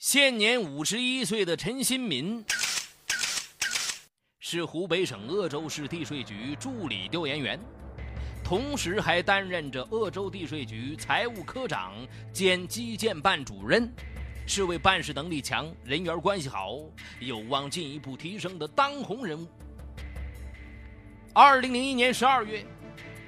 [0.00, 2.42] 现年五十一岁的陈新民，
[4.38, 7.60] 是湖北省鄂州市地税局助理调研员，
[8.42, 11.92] 同时还担任着鄂州地税局财务科长
[12.32, 13.92] 兼基建办主任，
[14.46, 16.78] 是位办事能力强、人缘关系好、
[17.20, 19.46] 有望进一步提升的当红人物。
[21.34, 22.64] 二零零一年十二月，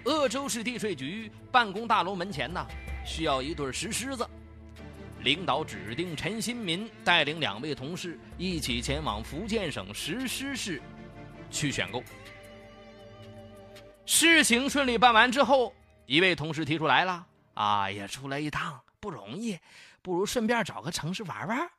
[0.05, 2.67] 鄂州市地税局办公大楼门前呢，
[3.05, 4.27] 需要一对石狮子。
[5.23, 10.83] 领导指定陈新民带领两位同事一起前往福建省石狮市
[11.51, 12.03] 去选购。
[14.05, 15.73] 事情顺利办完之后，
[16.07, 19.59] 一位同事提出来了：“哎呀，出来一趟不容易，
[20.03, 21.71] 不如顺便找个城市玩玩。”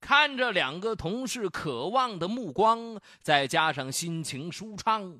[0.00, 5.18] 看着两个同事渴望的目光，再加上心情舒畅，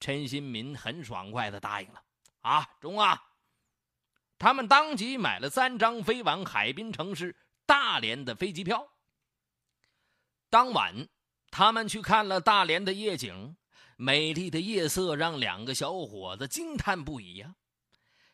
[0.00, 2.02] 陈新民很爽快的答应了
[2.42, 3.22] ：“啊，中啊！”
[4.42, 8.84] 他们当即买了三张飞往海滨城市大连的飞机票。
[10.50, 11.06] 当晚，
[11.48, 13.56] 他们去看了大连的夜景，
[13.96, 17.54] 美丽的夜色让两个小伙子惊叹不已呀。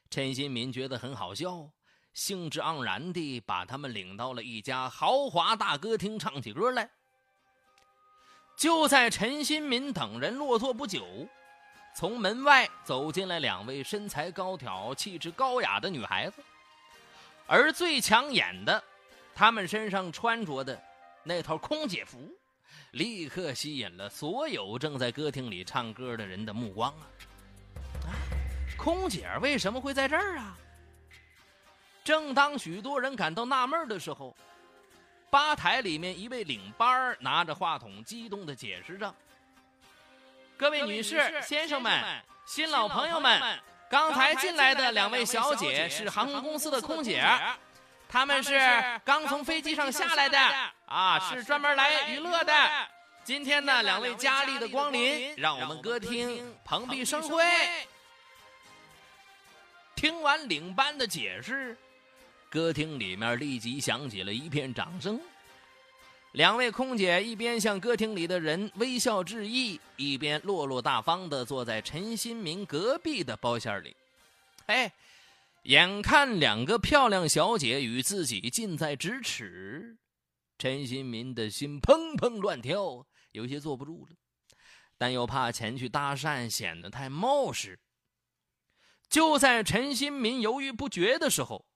[0.09, 1.70] 陈新民觉得很好笑，
[2.15, 6.91] 兴致盎然地把他们领到了一家豪华大歌厅唱起歌来。
[8.56, 11.28] 就在陈新民等人落座不久。
[11.99, 16.41] 从门外走进来两位身材高挑、气质高雅的女孩子，
[17.45, 18.81] 而最抢眼的，
[19.35, 20.81] 她们身上穿着的
[21.25, 22.21] 那套空姐服，
[22.93, 27.11] 立刻吸引了所有正在歌厅里唱歌的人的目光啊！
[28.79, 30.57] 空姐为什么会在这儿啊？
[32.05, 34.37] 正当许多人感到纳闷的时候，
[35.31, 39.12] 吧台里面一位领班拿着话筒，激动地解释着。
[40.59, 42.03] 各位女士、先生们、
[42.45, 43.41] 新老朋友们，
[43.89, 47.25] 刚才进来的两位小姐是航空公司的空姐，
[48.09, 48.59] 她们是
[49.05, 50.37] 刚从飞机上下来的
[50.87, 52.53] 啊，是专门来娱乐的。
[53.23, 57.44] 今天呢，两位佳丽的光临，让我们歌厅蓬荜生辉。
[59.94, 61.77] 听完领班的解释，
[62.50, 65.21] 歌厅里面立即响起了一片掌声。
[66.38, 73.97] 两位空姐一边向歌厅里的人微笑致意，一边落落大方地坐在陈新民隔壁的包间里。
[74.66, 74.93] 哎，
[75.65, 79.97] 眼看两个漂亮小姐与自己近在咫尺，
[80.59, 84.15] 陈新民的心砰砰乱跳，有些坐不住了，
[84.97, 87.77] 但又怕前去搭讪显得太冒失。
[89.10, 91.66] 就在陈新民犹豫不决的时候，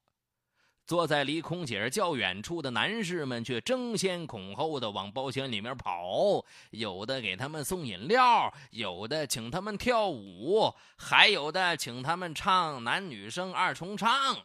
[0.93, 14.45] 坐在离空姐较远处的男士们却争先恐后的往包厢里面跑，有的给他们送饮料，有的请他们跳舞，还有的请他们唱男女生二重唱。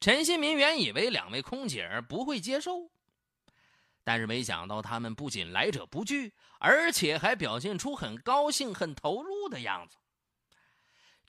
[0.00, 2.90] 陈新民原以为两位空姐不会接受，
[4.02, 9.96] 但是没想到他们不仅来者不拒，而且还表现出很高兴、很投入的样子。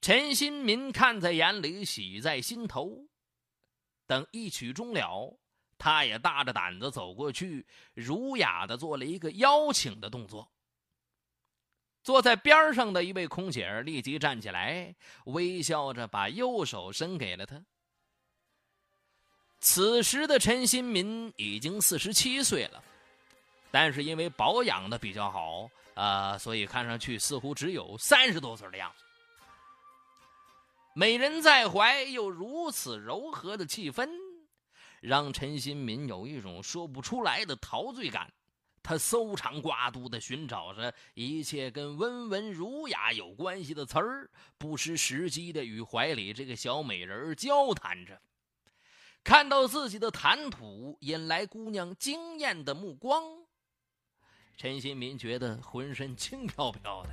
[0.01, 3.05] 陈新民看在眼里，喜在心头。
[4.09, 5.37] 等一曲终了，
[5.77, 10.51] 他也大着胆子走过去，儒雅的做了一个邀请的动作。
[12.01, 17.63] 坐在边上的一位空姐立即站起来，微笑着把右手伸给了他。
[19.59, 22.83] 此时的陈新民已经四十七岁了，
[23.69, 29.03] 但是因为保养的比较好，呃，所以看上去似乎只有三十多岁的样子。
[30.99, 34.09] 美人在怀，又如此柔和的气氛，
[34.99, 38.29] 让陈新民有一种说不出来的陶醉感。
[38.83, 48.21] 他搜肠刮肚的寻找着一切跟温文儒雅有关系的词儿，不失时机的与怀里这个小美人交谈着。
[49.23, 53.23] 看到自己的谈吐引来姑娘惊艳的目光，
[54.57, 57.09] 陈新民觉得浑身轻飘飘的。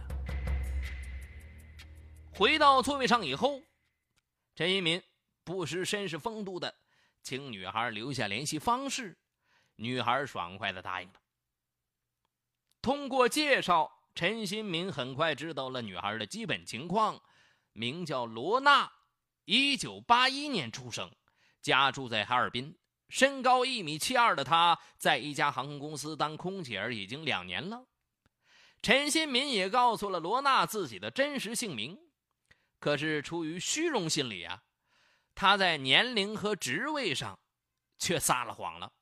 [2.32, 3.62] 回到座位上以后。
[4.56, 5.02] 陈一民
[5.44, 6.74] 不失绅士风度的，
[7.22, 9.18] 请女孩留下联系方式，
[9.74, 11.20] 女孩爽快的答应了。
[12.80, 17.20] 通过介绍，陈新民很快知道了女孩的基本情况，
[17.74, 18.90] 名叫罗娜，
[19.44, 21.14] 一九八一年出生，
[21.60, 22.74] 家住在哈尔滨，
[23.10, 27.84] 身高一米七二的她，在一家航空公司当空姐儿已经两年了。
[28.80, 32.05] 陈新民也告诉了罗娜自己的真实姓名。
[32.78, 34.62] 可是出于虚荣心理啊，
[35.34, 37.38] 他在年龄和职位上
[37.98, 38.92] 却撒了谎了，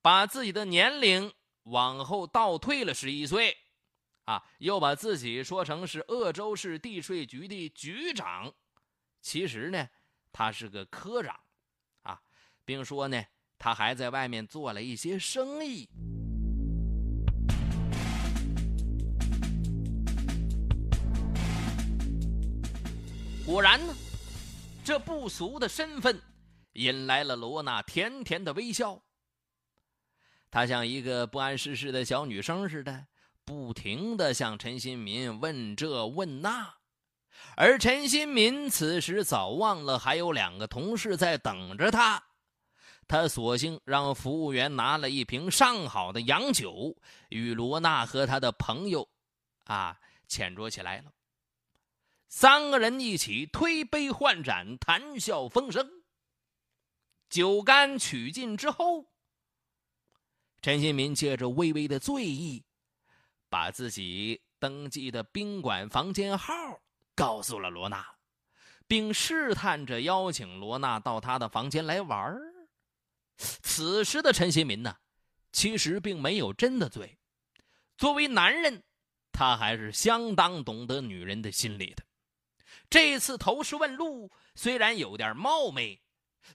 [0.00, 1.32] 把自己的年龄
[1.64, 3.56] 往后倒退了十一岁，
[4.24, 8.54] 啊，又把自己说成是鄂州市地税局的局长，
[9.20, 9.88] 其实呢，
[10.32, 11.38] 他是个科长，
[12.02, 12.22] 啊，
[12.64, 13.24] 并说呢，
[13.58, 15.88] 他还在外面做了一些生意。
[23.46, 23.94] 果然呢，
[24.84, 26.20] 这不俗的身份
[26.72, 29.00] 引来了罗娜甜甜的微笑。
[30.50, 33.06] 她像一个不谙世事的小女生似的，
[33.44, 36.74] 不停的向陈新民问这问那。
[37.56, 42.20] 而陈新民此时早忘了还有两个同事在等着他，
[43.06, 46.96] 他索性让服务员拿了一瓶上好的洋酒，
[47.28, 49.08] 与罗娜和他的朋友，
[49.66, 49.96] 啊，
[50.26, 51.12] 浅酌起来了。
[52.28, 55.88] 三个人一起推杯换盏，谈笑风生。
[57.28, 59.06] 酒干曲尽之后，
[60.60, 62.64] 陈新民借着微微的醉意，
[63.48, 66.54] 把自己登记的宾馆房间号
[67.14, 68.04] 告诉了罗娜，
[68.86, 72.40] 并试探着邀请罗娜到他的房间来玩儿
[73.36, 74.96] 此时的陈新民呢，
[75.52, 77.18] 其实并没有真的醉。
[77.96, 78.82] 作为男人，
[79.32, 82.04] 他还是相当懂得女人的心理的。
[82.88, 86.00] 这次投石问路虽然有点冒昧，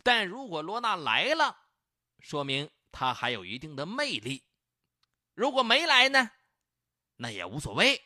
[0.03, 1.57] 但如果罗娜来了，
[2.19, 4.43] 说明她还有一定的魅力；
[5.33, 6.31] 如果没来呢，
[7.17, 8.01] 那也无所谓。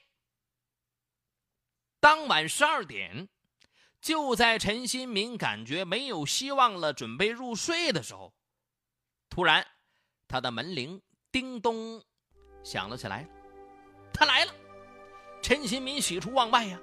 [1.99, 3.29] 当晚十二点，
[4.01, 8.33] 就在陈新民感觉没有希望了，准备入睡的时候，
[9.29, 9.65] 突然，
[10.27, 11.01] 他的门铃
[11.31, 12.03] 叮咚
[12.63, 13.27] 响了起来。
[14.13, 14.53] 他来了，
[15.41, 16.79] 陈新民喜出望外呀。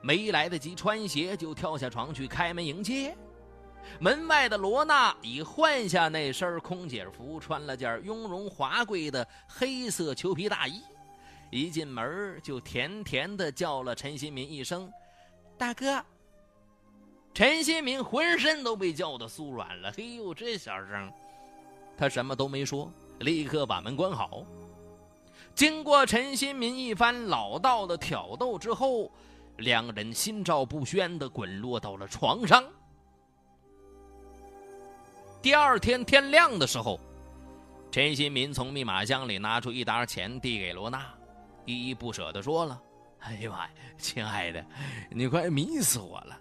[0.00, 3.16] 没来得及穿鞋，就跳下床去开门迎接。
[3.98, 10.82] 门外的罗娜已换下那身空姐服，穿了件雍容华贵的黑色裘皮大衣，
[11.50, 14.92] 一进门就甜甜的叫了陈新民一声
[15.56, 16.04] “大哥”。
[17.32, 19.90] 陈新民浑身都被叫得酥软了。
[19.96, 21.10] 嘿呦，这小声，
[21.96, 24.44] 他什么都没说，立刻把门关好。
[25.54, 29.10] 经过陈新民一番老道的挑逗之后。
[29.58, 32.64] 两人心照不宣的滚落到了床上。
[35.40, 36.98] 第二天天亮的时候，
[37.90, 41.06] 陈新民从密码箱里拿出一沓钱递给罗娜，
[41.64, 42.80] 依依不舍的说了
[43.20, 44.64] ：“哎呀妈呀，亲爱的，
[45.10, 46.38] 你快迷死我了！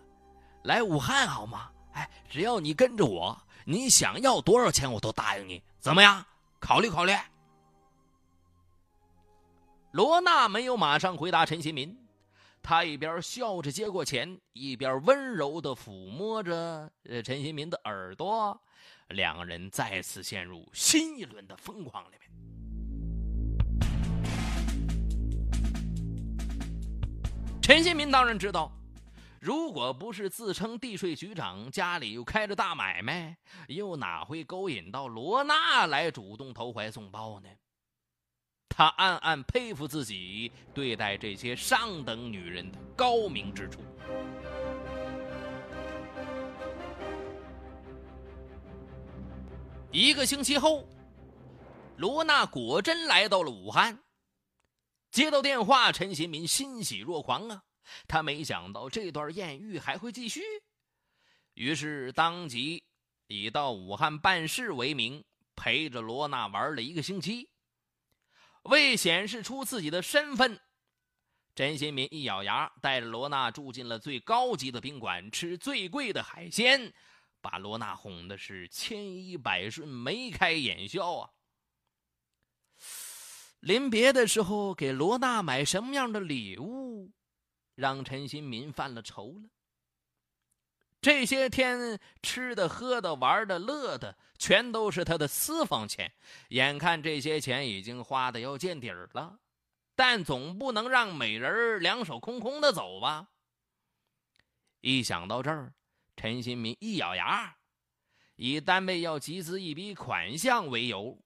[0.63, 1.69] 来武汉好吗？
[1.93, 6.23] 哎，只要你跟着我，你想要多少钱我都答应你，怎么样？
[6.59, 7.13] 考虑考虑。”
[9.91, 11.97] 罗娜没有马上回答陈新民。
[12.69, 16.91] 他一边笑着接过钱，一边温柔的抚摸着
[17.23, 18.61] 陈新民的耳朵，
[19.07, 22.29] 两个人再次陷入新一轮的疯狂里面。
[27.61, 28.69] 陈新民当然知道，
[29.39, 33.37] 如果不是自称地税局长，家里又开着大买卖，
[33.69, 37.47] 又哪会勾引到罗娜来主动投怀送抱呢？
[38.77, 43.81] 他暗暗佩服自己对待这些上等女人的高明之处。
[49.91, 50.87] 一个星期后，
[51.97, 53.97] 罗娜果真来到了武汉。
[55.09, 57.63] 接到电话，陈新民欣喜若狂啊！
[58.07, 60.41] 他没想到这段艳遇还会继续，
[61.55, 62.83] 于是当即
[63.25, 65.25] 以到武汉办事为名，
[65.55, 67.49] 陪着罗娜玩了一个星期。
[68.67, 70.59] 为显示出自己的身份，
[71.55, 76.93] 陈新民一咬牙，带着罗娜住进了最高级的宾馆，吃最贵的海鲜，
[77.41, 81.29] 把罗娜哄的是千依百顺、眉开眼笑啊！
[83.61, 87.11] 临别的时候，给罗娜买什么样的礼物，
[87.73, 89.49] 让陈新民犯了愁了。
[91.07, 96.11] 这些天吃的、喝的、玩的、乐的，全都是他的私房钱。
[96.49, 99.39] 眼看这些钱已经花的要见底儿了，
[99.95, 103.29] 但总不能让美人两手空空的走吧？
[104.81, 105.71] 一想到这儿，
[106.17, 107.55] 陈新民一咬牙，
[108.35, 111.17] 以单位要集资一笔款项为由，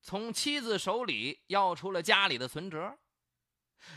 [0.00, 2.96] 从妻子手里要出了家里的存折。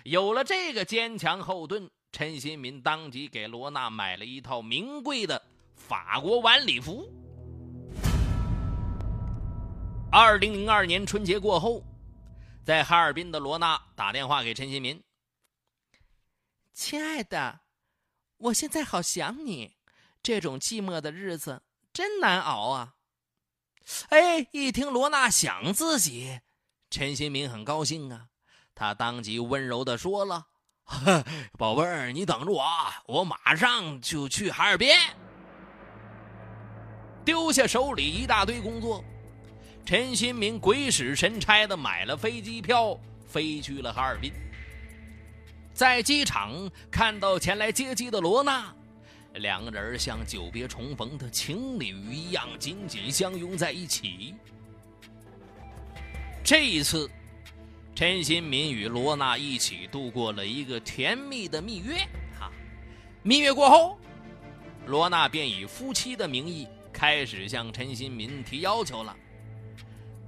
[0.03, 1.89] 有了这个坚强后盾。
[2.11, 5.41] 陈新民当即给罗娜买了一套名贵的
[5.75, 7.09] 法国晚礼服。
[10.11, 11.85] 二零零二年春节过后，
[12.65, 15.01] 在哈尔滨的罗娜打电话给陈新民
[16.73, 17.61] ：“亲爱的，
[18.37, 19.77] 我现在好想你，
[20.21, 21.63] 这种寂寞的日子
[21.93, 22.95] 真难熬啊！”
[24.09, 26.41] 哎，一听罗娜想自己，
[26.89, 28.27] 陈新民很高兴啊，
[28.75, 30.49] 他当即温柔的说了。
[31.57, 32.63] 宝贝儿，你等着我，
[33.07, 34.89] 我马上就去哈尔滨。
[37.23, 39.03] 丢下手里一大堆工作，
[39.85, 44.33] 陈新民鬼使神差的买了飞机票，飞去了哈尔滨。
[45.73, 48.73] 在机场看到前来接机的罗娜，
[49.35, 54.35] 两个人像久别重逢的情侣一样紧紧相拥在一起。
[56.43, 57.09] 这一次，
[57.93, 61.97] 陈新民与罗娜一起度过了一个甜蜜的蜜月。
[62.39, 62.51] 哈，
[63.23, 63.99] 蜜月过后，
[64.87, 66.67] 罗娜便以夫妻的名义。
[66.93, 69.15] 开始向陈新民提要求了，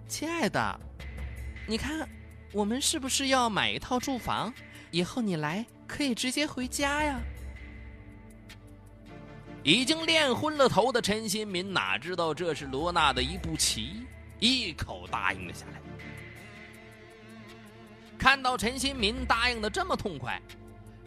[0.08, 0.79] 亲爱的，
[1.67, 2.08] 你看，
[2.51, 4.51] 我们是不是要买一套住房？
[4.89, 7.20] 以后你来可以直接回家呀。
[9.62, 14.08] 已经练昏了头的陈新民哪知道这是罗娜的一步棋，
[14.39, 15.82] 一口答应了下来。
[18.17, 20.41] 看到陈新民答应的这么痛快，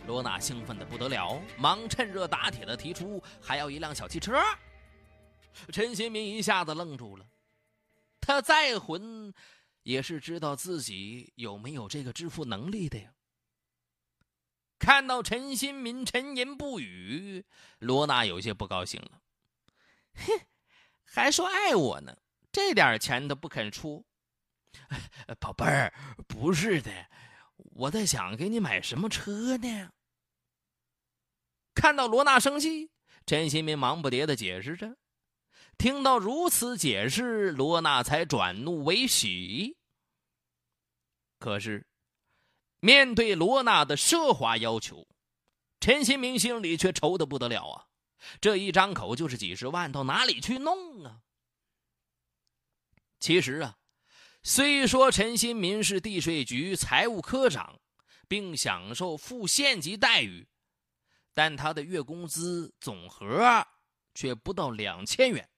[0.07, 4.39] 罗娜兴奋的不得了，忙趁热打铁的提出还要一辆小汽车。
[5.73, 7.27] 陈新民一下子愣住了，
[8.21, 9.33] 他再混，
[9.83, 13.15] 也是知道自己有没有这个支付能力的呀。
[14.79, 17.47] 看到陈新民沉吟不语，
[17.79, 19.23] 罗娜有些不高兴了。
[20.17, 20.47] 哼，
[21.05, 22.15] 还说爱我呢，
[22.53, 24.05] 这点钱都不肯出。
[25.39, 25.93] 宝贝儿，
[26.27, 26.91] 不是的，
[27.57, 29.91] 我在想给你买什么车呢？
[31.75, 32.91] 看到罗娜生气，
[33.27, 34.97] 陈新民忙不迭的解释着。
[35.79, 39.77] 听到如此解释，罗娜才转怒为喜。
[41.39, 41.87] 可是，
[42.81, 45.07] 面对罗娜的奢华要求，
[45.81, 47.87] 陈新明心里却愁得不得了啊！
[48.41, 51.21] 这一张口就是几十万，到哪里去弄啊？
[53.21, 53.77] 其实啊，
[54.49, 57.81] 虽说陈新民是地税局财务科长，
[58.29, 60.47] 并享受副县级待遇，
[61.35, 63.67] 但他的月工资总和
[64.15, 65.49] 却不到两千元。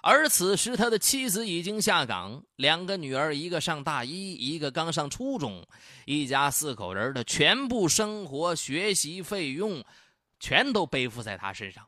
[0.00, 5.62] 而此时，他的妻子已经下岗，两个女儿，一个上大一，一个刚上初中，
[6.06, 9.84] 一家四口人的全部生活、学习费用，
[10.40, 11.86] 全都背负在他身上。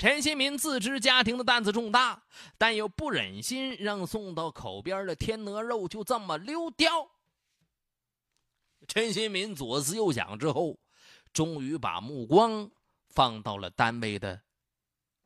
[0.00, 2.22] 陈新民自知家庭的担子重大，
[2.56, 7.06] 但又不忍心让送到口边的天鹅肉就这么溜掉。
[8.88, 10.78] 陈新民左思右想之后，
[11.34, 12.70] 终于把目光
[13.10, 14.40] 放到了单位的。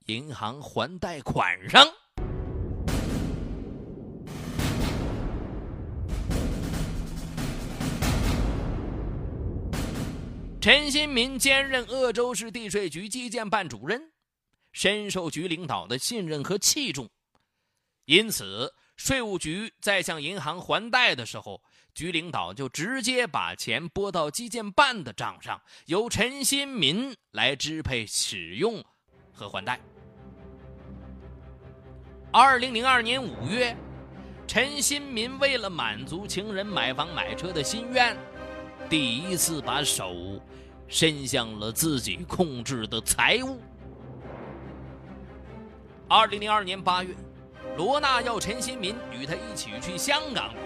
[0.07, 1.87] 银行还贷款上，
[10.61, 14.11] 陈新民兼任鄂州市地税局基建办主任，
[14.75, 17.09] 深受局领导的信任和器重，
[18.07, 21.62] 因此税务局在向银行还贷的时候，
[21.95, 28.85] 局领导就直接把钱拨到基建办的账上，由陈新民来支配使用
[29.33, 29.81] 和还贷。
[32.33, 33.76] 二零零二年五月，
[34.49, 38.16] 陈新民为了满足情人买房买车的心愿，
[38.90, 40.12] 第一次把手
[40.88, 43.61] 伸向了自己控制的财物。
[46.16, 47.12] 二零零二年八月，
[47.76, 50.59] 罗娜要陈新民与她一起去香港旅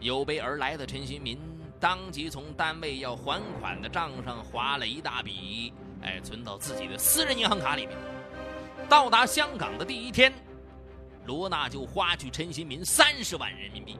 [0.00, 1.38] 游，有备而来的陈新民
[1.80, 7.96] 当即从单位要还款的账上划了一大笔，哎，存到自己的私人银行卡里面。
[8.86, 10.30] 到达香港的第一天，
[11.24, 13.96] 罗娜就花去陈新民三十万人民币。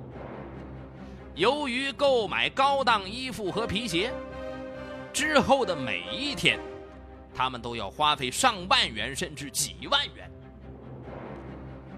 [1.36, 4.12] 由于购买高档衣服和皮鞋，
[5.10, 6.60] 之后的每一天，
[7.38, 10.28] 他们都要花费上万元甚至几万元。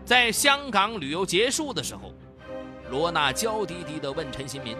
[0.04, 2.12] 在香港旅游结束的时候，
[2.90, 4.76] 罗娜娇滴滴地问陈新民：“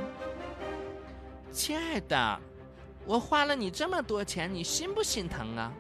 [1.51, 2.41] 亲爱的，
[3.07, 5.73] 我花了你这么多钱，你心不心疼啊？”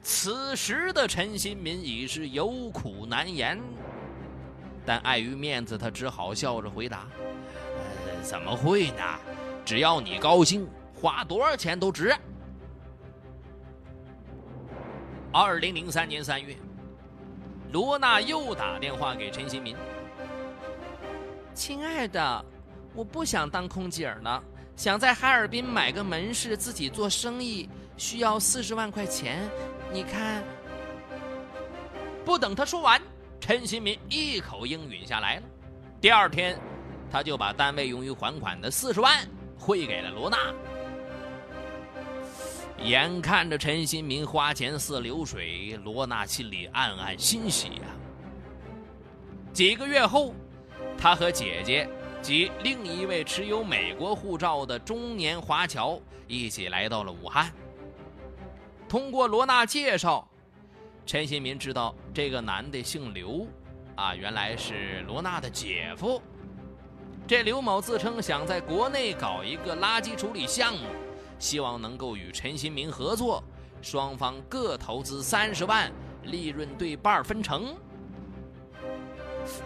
[0.00, 3.60] 此时的陈新民已是有苦难言，
[4.86, 7.08] 但碍于面子，他只好笑着回答
[7.74, 9.02] ：“呃，怎么会呢？
[9.64, 12.14] 只要你高兴，花多少钱都值。”
[15.34, 16.56] 二零零三年三月，
[17.72, 19.74] 罗娜又打电话给陈新民
[21.52, 22.44] ：“亲爱的，
[22.94, 24.40] 我不想当空姐了，
[24.76, 29.40] 想在哈尔滨买个门市，自己做生意，需要四十万块钱。”
[29.92, 30.40] 你看，
[32.24, 33.02] 不等他说完，
[33.40, 35.42] 陈新民一口应允下来了。
[36.00, 36.56] 第二天，
[37.10, 40.54] 他就把单位用于还款的四十万汇给了罗娜。
[42.82, 47.82] 眼看着陈新民花钱似流水，罗娜心里暗暗欣喜呀。
[49.52, 50.34] 几个月后，
[50.98, 51.88] 他和姐姐
[52.20, 57.52] 及另一位持有美国护照的中年华侨一起来到了武汉。
[58.88, 60.28] 通过罗娜介绍，
[61.06, 63.46] 陈新民知道这个男的姓刘，
[63.94, 66.20] 啊，原来是罗娜的姐夫。
[67.26, 70.88] 这刘某自称想在国内搞一个垃圾处理项目，
[71.38, 73.42] 希望能够与陈新民合作，
[73.82, 77.74] 双方各投资三十万，利润对半分成。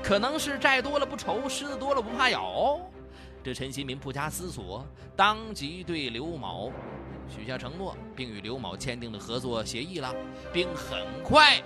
[0.03, 2.81] 可能是债多了不愁，虱子多了不怕咬。
[3.45, 4.85] 这陈新民不加思索，
[5.15, 6.73] 当即对刘某。
[7.29, 10.13] 许下承诺，并与刘某签订了合作协议了，
[10.53, 11.63] 并很快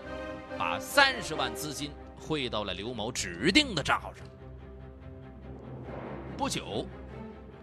[0.58, 4.26] 把三十万资金汇到了刘某指定的账号上。
[6.36, 6.84] 不久，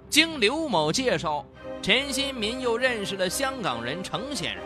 [0.10, 1.46] 经刘某介绍，
[1.82, 4.64] 陈新民又认识了香港人程先生，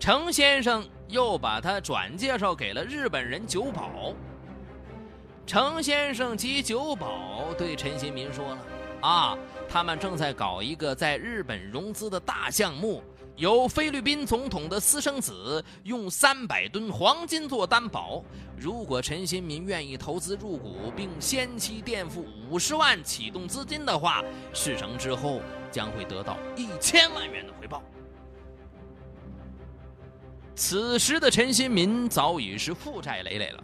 [0.00, 4.14] 程先生又把他转介绍给了日本人九保。
[5.46, 8.58] 程先生及九保对陈新民说了
[9.02, 13.02] ：“啊。”他们正在搞一个在日本融资的大项目，
[13.36, 18.24] 由菲律宾总统的私生子用三百吨黄金做担保。
[18.58, 24.24] 如果陈新民愿意投资入股，并先期垫付五十万启动资金的话，
[24.54, 27.82] 事成之后将会得到一千万元的回报。
[30.54, 33.62] 此时的陈新民早已是负债累累了，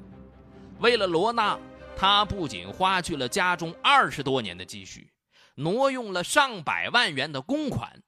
[0.81, 1.59] 为了罗娜，
[1.97, 5.11] 他不仅花去了家中二十多年的积蓄。
[5.55, 8.03] 挪用了上百万元的公款，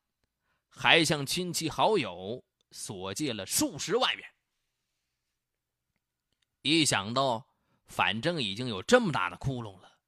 [0.74, 4.24] 还向亲戚好友索借了数十万元。
[6.62, 7.46] 一想到
[7.86, 9.98] 反正已经有这么大的窟窿了，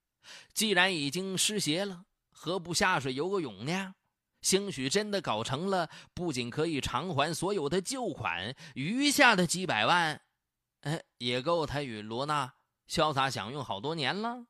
[0.52, 3.94] 既然已经失邪了，何不下水游个泳呢？
[4.42, 10.22] 兴许真的搞成了，不仅可以偿还所有的旧款，余下的几百万，
[10.82, 12.54] 哎，也够他与罗娜
[12.88, 14.46] 潇洒享用好多年了。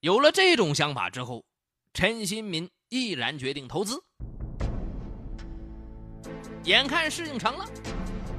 [0.00, 1.44] 有了这种想法之后，
[1.92, 4.02] 陈新民毅然决定投资。
[6.70, 7.64] 眼看事情成了，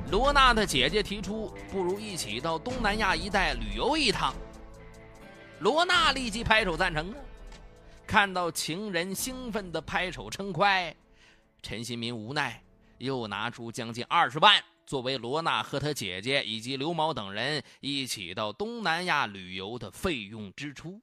[0.10, 4.34] 罗娜的姐姐提出，不如一起到东南亚一带旅游一趟。
[5.60, 7.16] 罗娜立即拍手赞成啊！
[8.08, 10.96] 看到情人兴奋的拍手称快，
[11.62, 12.64] 陈新民无奈，
[13.00, 21.02] 又拿出将近二十万，作为罗娜和她姐姐以及刘某等人一起到东南亚旅游的费用支出。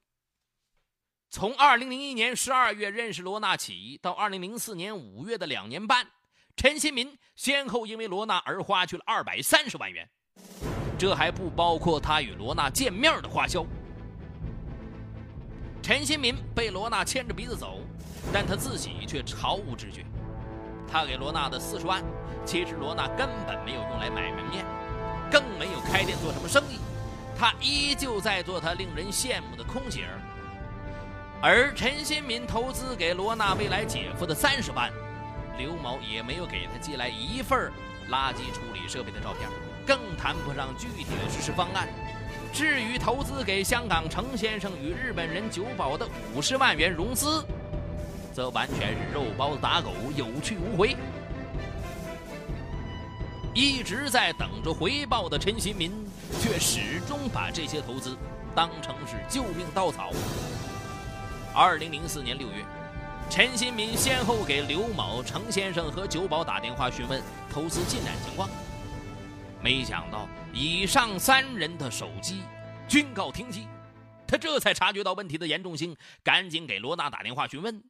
[1.29, 6.11] 从二零零一年十二月认识罗娜起，到二零零四年五月的两年半，
[6.59, 10.05] 陈新民先后因为罗娜而花去了二百三十万元，
[10.99, 13.65] 这还不包括他与罗娜见面的花销。
[15.81, 17.79] 陈新民被罗娜牵着鼻子走，
[18.33, 20.05] 但他自己却毫无知觉。
[20.91, 22.03] 他给罗娜的四十万，
[22.45, 24.65] 其实罗娜根本没有用来买门面，
[25.31, 26.81] 更没有开店做什么生意，
[27.39, 30.19] 他依旧在做他令人羡慕的空姐儿。
[31.41, 34.93] 而陈新民投资给罗娜未来姐夫的三十万，
[35.59, 37.71] 刘某也没有给他寄来一份
[38.11, 39.49] 垃圾处理设备的照片，
[39.85, 41.89] 更谈不上具体的实施方案。
[42.51, 47.45] 至于投资给香港程先生与日本人久保的五十万元融资，
[48.33, 50.97] 则完全是肉包子打狗，有去无回。
[53.53, 55.93] 一直在等着回报的陈新民，
[56.41, 58.17] 却始终把这些投资
[58.55, 60.11] 当成是救命稻草。
[61.55, 62.65] 二零零四年六月，
[63.31, 68.49] 陈新民先后给刘某、程先生和九保打电话询问投资进展情况。
[69.63, 72.43] 没想到以上三人的手机
[72.89, 73.69] 均告停机，
[74.27, 77.85] 他这才察觉到问题的严重性，赶紧给罗娜打电话询问。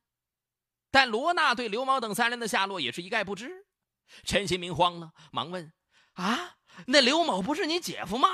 [0.91, 3.67] 但罗娜对刘某等三人的下落也是一概不知。
[4.25, 5.73] 陈新民慌了，忙问
[6.15, 8.29] ：“啊，那刘某不是你姐夫吗？”“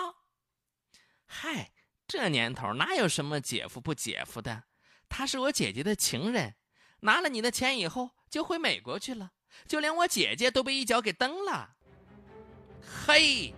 [1.26, 1.72] 嗨，
[2.08, 4.64] 这年头哪有什么姐夫不姐夫的？”
[5.08, 6.54] 他是我姐姐的情人，
[7.04, 9.30] 拿了你的钱以后就回美国去了，
[9.68, 11.68] 就连我姐姐都被一脚给蹬了。
[13.06, 13.52] 嘿，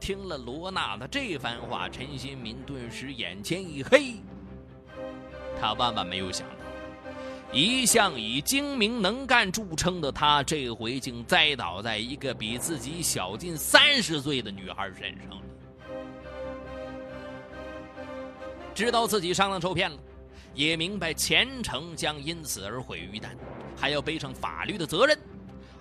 [0.00, 4.14] 听了罗娜的这番话，陈新民顿时眼前一黑。
[5.60, 6.54] 他万万没有想到，
[7.52, 15.42] 一向以精明能干著称的他，这回竟栽倒在一个比自己小近三十岁的女孩身上了。
[18.74, 19.98] 知道自己上当受骗了。
[20.56, 23.28] 也明白前程将因此而毁于一旦，
[23.76, 25.16] 还要背上法律的责任。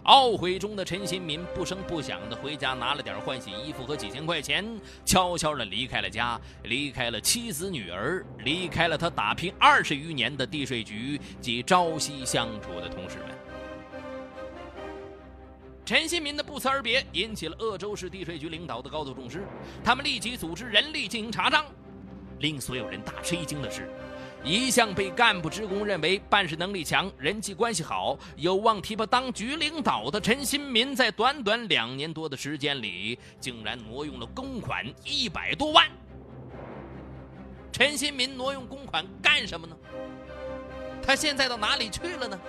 [0.03, 4.63] 懊悔中的陈新民不声不响地回家拿了点换洗衣服和几千块钱，
[5.03, 13.35] 悄悄地离开了家，离开了妻子女儿，离开了他打拼二十余年的地税局及朝夕相处的同事们。
[15.85, 19.43] 陈新民的不辞而别引起了鄂州市地税局领导的高度重视，
[19.83, 21.65] 他们立即组织人力进行查账。
[22.39, 23.89] 令所有人大吃一惊的是。
[24.45, 35.87] 一向被干部职工认为办事能力强、人际关系好、有望提拔当局领导的陈新民，在短短两年多的时间里，竟然挪用了公款一百多万。
[37.71, 39.75] 陈新民挪用公款干什么呢？
[41.01, 42.39] 他现在到哪里去了呢？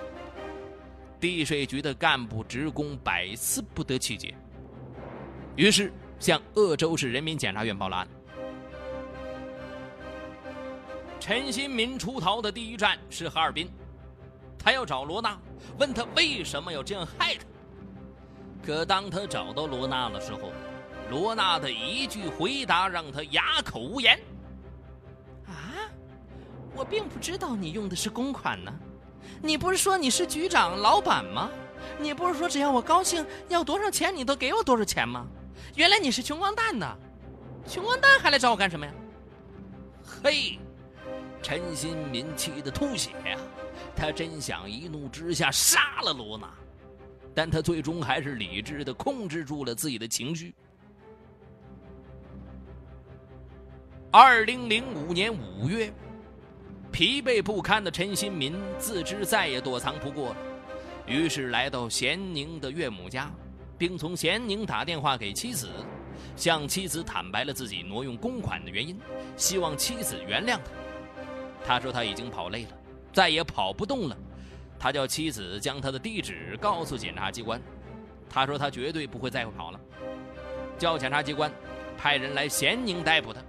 [1.19, 4.35] 地税局的干部职工百思不得其解，
[5.55, 8.07] 于是向鄂州市人民检察院报了案。
[11.27, 13.69] 陈新民出逃的第一站是哈尔滨，
[14.57, 15.37] 他要找罗娜，
[15.77, 17.43] 问他为什么要这样害他。
[18.65, 20.53] 可当他找到罗娜的时候，
[21.09, 24.17] 罗娜的一句回答让他哑口无言。
[25.47, 25.91] 啊，
[26.73, 28.73] 我并不知道你用的是公款呢。
[29.41, 31.49] 你不是说你是局长、老板吗？
[31.99, 35.27] 你不是说只要我高兴，要多少钱你都给我多少钱吗？
[35.75, 36.95] 原来你是穷光蛋呐！
[37.67, 38.93] 穷光蛋还来找我干什么呀？
[40.23, 40.57] 嘿，
[41.41, 43.37] 陈新民气得吐血呀！
[43.95, 46.53] 他真想一怒之下杀了罗娜，
[47.33, 50.53] 但他最终还是理智的控制住了自己的情绪。
[54.11, 55.93] 二零零五年五月。
[56.89, 60.37] 疲惫不堪的陈新民自知再也躲藏不过了，
[61.05, 63.29] 于是来到咸宁的岳母家，
[63.77, 65.69] 并从咸宁打电话给妻子，
[66.35, 68.97] 向妻子坦白了自己挪用公款的原因，
[69.35, 70.86] 希望妻子原谅他。
[71.67, 72.71] 他说他已经跑累了，
[73.11, 74.17] 再也跑不动了。
[74.79, 77.61] 他叫妻子将他的地址告诉检察机关。
[78.29, 79.79] 他说他绝对不会再跑了，
[80.79, 81.53] 叫检察机关
[81.97, 83.41] 派人来咸宁逮捕他。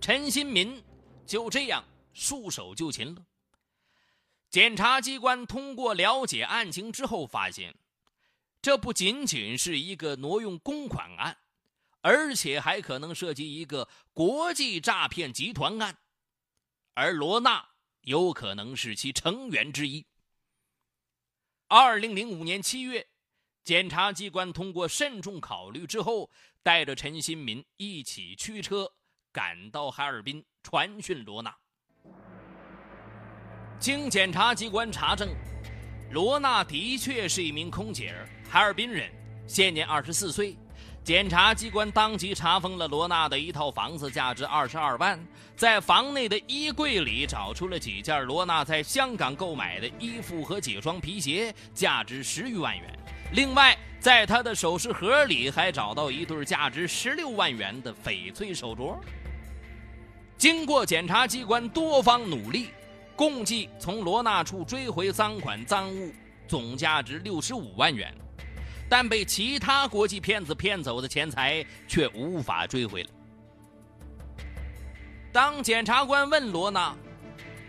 [0.00, 0.82] 陈新民
[1.26, 1.84] 就这样
[2.14, 3.22] 束手就擒了。
[4.48, 7.74] 检察机关通过了解案情之后发现，
[8.62, 11.36] 这不仅仅是一个挪用公款案，
[12.02, 15.96] 而且还可能涉及一个国际诈骗集团案，
[16.92, 17.70] 而罗娜
[18.02, 20.04] 有可能是其成员之一。
[21.68, 23.06] 二零零五年七月，
[23.64, 26.30] 检察机关通过慎重考虑之后，
[26.62, 28.92] 带着陈新民一起驱车。
[29.34, 31.56] 赶到哈尔滨传讯罗娜。
[33.80, 35.34] 经检察机关查证，
[36.10, 39.10] 罗娜的确是一名空姐儿，哈尔滨人，
[39.48, 40.54] 现年二十四岁。
[41.04, 45.18] 检察机关当即查封了罗娜的一套房子，价值二十二万。
[45.56, 52.98] 在房内的衣柜里找出了几件罗娜在香港购买的衣服和几双皮鞋，价值十余万元。
[53.32, 58.96] 另外，在她的首饰盒里还找到一对价值十六万元的翡翠手镯。
[60.38, 62.68] 经过检察机关多方努力，
[63.16, 66.12] 共计从罗娜处追回赃款赃物
[66.46, 68.14] 总价值六十五万元，
[68.92, 73.08] 但被其他国际骗子骗走的钱财却无法追回了。
[75.32, 76.94] 当检察官问罗娜：“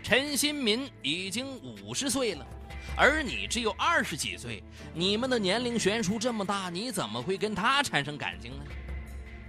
[0.04, 1.46] 陈新民已经
[1.82, 2.46] 五十岁了，
[2.94, 8.64] 而你只有二十几岁，你们的年龄悬殊这么大，你怎么会跟他产生感情呢？”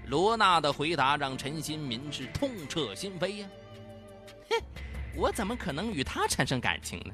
[0.07, 3.49] 罗娜的回答让陈新民是痛彻心扉呀！
[4.49, 4.55] 哼，
[5.13, 7.13] 我怎么可能与他产生感情呢？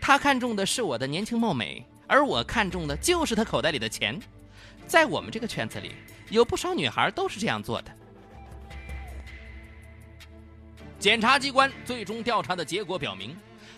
[0.00, 4.20] 他看中的是我的年轻貌美，而我看中的就是他口袋里的钱。
[4.84, 5.92] 在我们这个圈子里，
[6.28, 7.96] 有不少女孩都是这样做的。
[10.98, 13.36] 检察机关最终调查的结果表明，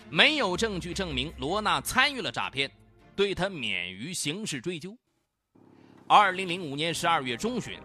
[0.09, 2.71] 没有证据证明罗娜参与了诈骗，
[3.15, 4.97] 对他免于刑事追究。
[6.09, 7.79] 二零零五年十二月中旬。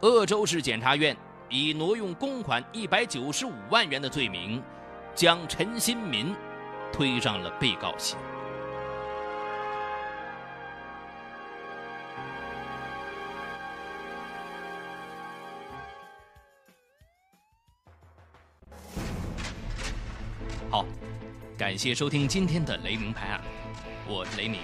[0.00, 1.14] 鄂州市检察院
[1.50, 4.62] 以挪用公款一百九十五万元的罪名，
[5.14, 6.34] 将陈新民
[6.90, 8.16] 推上了被告席。
[20.74, 20.84] 好，
[21.56, 23.40] 感谢收听今天的雷鸣拍案，
[24.08, 24.58] 我是雷鸣。